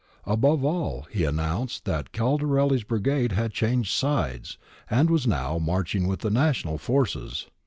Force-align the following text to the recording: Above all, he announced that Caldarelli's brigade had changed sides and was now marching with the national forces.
Above 0.25 0.65
all, 0.65 1.03
he 1.11 1.25
announced 1.25 1.85
that 1.85 2.11
Caldarelli's 2.11 2.83
brigade 2.83 3.33
had 3.33 3.53
changed 3.53 3.91
sides 3.93 4.57
and 4.89 5.11
was 5.11 5.27
now 5.27 5.59
marching 5.59 6.07
with 6.07 6.21
the 6.21 6.31
national 6.31 6.79
forces. 6.79 7.45